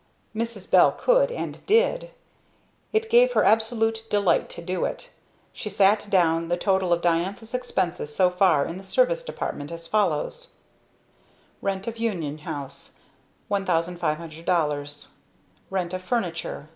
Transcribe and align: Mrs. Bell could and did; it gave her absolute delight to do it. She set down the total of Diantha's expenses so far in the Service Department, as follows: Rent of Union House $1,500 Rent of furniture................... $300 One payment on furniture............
Mrs. 0.35 0.71
Bell 0.71 0.93
could 0.93 1.31
and 1.31 1.63
did; 1.67 2.09
it 2.91 3.07
gave 3.07 3.33
her 3.33 3.43
absolute 3.45 4.07
delight 4.09 4.49
to 4.49 4.59
do 4.63 4.83
it. 4.83 5.11
She 5.53 5.69
set 5.69 6.09
down 6.09 6.47
the 6.47 6.57
total 6.57 6.91
of 6.91 7.03
Diantha's 7.03 7.53
expenses 7.53 8.15
so 8.15 8.31
far 8.31 8.65
in 8.65 8.79
the 8.79 8.83
Service 8.83 9.23
Department, 9.23 9.71
as 9.71 9.85
follows: 9.85 10.53
Rent 11.61 11.85
of 11.85 11.97
Union 11.99 12.39
House 12.39 12.95
$1,500 13.51 13.97
Rent 14.39 14.41
of 14.41 14.41
furniture................... 14.41 14.49
$300 14.49 15.11
One 15.69 15.79
payment 15.89 15.93
on 15.93 15.99
furniture............ 15.99 16.69